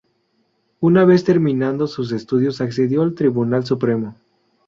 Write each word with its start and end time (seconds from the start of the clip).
Una 0.79 1.05
vez 1.05 1.23
terminado 1.23 1.85
sus 1.85 2.11
estudios 2.11 2.59
accedió 2.59 3.03
al 3.03 3.13
Tribunal 3.13 3.67
Supremo. 3.67 4.15